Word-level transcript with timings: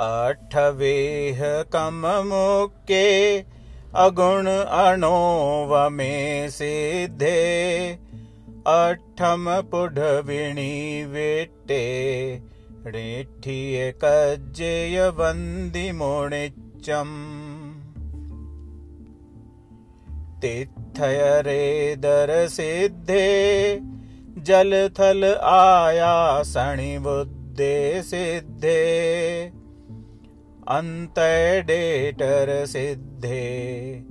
अठवेह 0.00 1.40
कममुके 1.62 3.38
अगुण 3.94 4.46
अणोव 4.48 5.88
मे 5.88 6.48
सिद्धे। 6.50 7.40
अठम 8.66 9.60
पुढविणी 9.70 11.04
वेट्टे 11.04 11.84
ऋठिय 12.86 13.94
कज्जय 14.04 15.08
वन्दि 15.08 15.92
मुणिच्चम् 15.92 17.16
तिथयरे 20.42 21.96
दर 21.96 22.48
सिद्धे, 22.48 23.26
जलथल 24.38 25.24
आया 25.42 26.42
सणि 26.42 26.98
बुद्धे 26.98 28.02
सिद्धे। 28.02 28.80
डेटर 31.62 32.66
सिद्धे। 32.66 34.02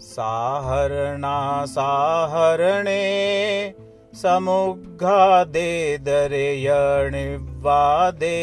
साहरणा 0.00 1.64
साहरणे 1.68 3.74
समुग्घादे 4.14 5.96
दरे 5.96 6.62
यणिवादे 6.62 8.38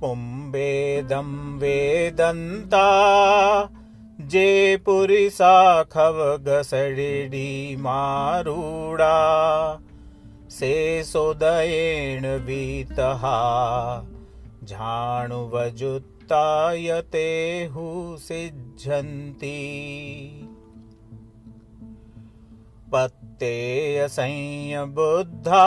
पुम्बेदं 0.00 1.58
वेदन्ता 1.58 2.88
जे 4.28 4.76
पुरी 4.76 5.30
साखव 5.30 6.36
गसडिडी 6.48 7.76
मारुडा। 7.76 9.16
से 10.50 11.04
सोदयेण 11.04 12.26
वीतहा 12.26 13.38
झाणुवजुत्तायते 14.64 15.68
हु 17.64 18.16
सिज्झन्ति। 18.18 19.58
पत्तेयसंय 22.92 24.84
बुद्धा 24.84 25.66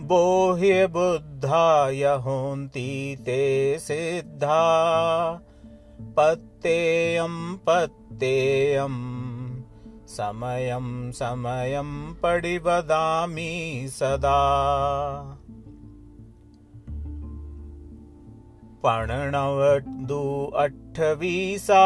बोह्य 0.00 0.86
बुद्धाय 0.86 2.04
होन्ति 2.04 3.16
ते 3.20 3.78
सिद्धा 3.78 4.64
पत्तेयं 6.16 7.56
पत्तेयं 7.56 8.94
समयं 10.08 11.12
समयं 11.12 11.90
पडिवदामि 12.14 13.86
सदा। 13.90 14.40
पणणवदु 18.82 20.22
अठ्ठवीसा 20.56 21.84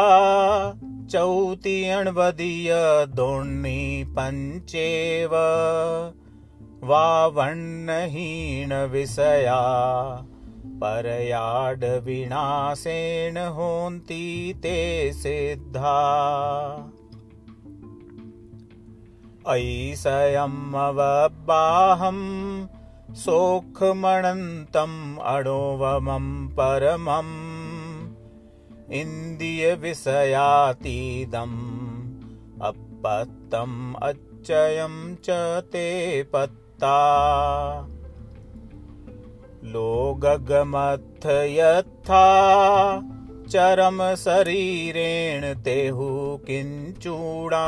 चौतियण्वदीय 1.11 2.73
दोण्णि 3.15 4.03
पञ्चेव 4.17 5.33
वावण्णहीणविषया 6.87 7.89
परयाडविनाशेन 10.75 13.37
होन्ति 13.37 14.53
ते 14.57 15.13
सिद्धा। 15.13 15.99
ऐषयमवबाहं 19.47 22.17
सोखमणन्तम् 23.15 25.17
अणोवमं 25.17 26.47
परमम् 26.47 27.63
इन्द्रियविषयातीदम् 28.93 31.83
अपत्तम् 32.61 34.03
अच्चयं 34.03 35.15
च 35.15 35.27
ते 35.63 36.23
पत्ता 36.23 36.99
लोगगमथ 39.65 41.25
यथा 41.25 42.25
चरम 43.49 44.15
शरीरेण 44.15 45.53
तेहु 45.63 46.37
किञ्चूडा 46.37 47.65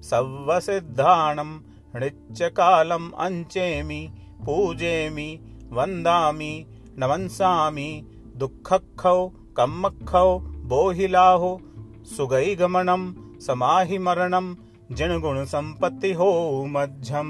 सव्वसिद्धाणं 0.09 1.51
नृत्यकालम् 1.95 3.09
अञ्चेमि 3.25 4.01
पूजेमि 4.45 5.29
वन्दामि 5.77 6.53
नमंसामि 7.01 7.89
दुःखखौ 8.41 9.19
कम्मखौ 9.57 10.29
बोहिलाहो 10.71 11.51
सुगैगमनं 12.15 13.03
जन 14.97 15.19
गुण 15.19 15.43
संपत्ति 15.45 16.11
हो 16.13 16.31
मध्यम 16.69 17.29